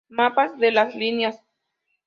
[0.09, 1.43] Mapas de las líneas.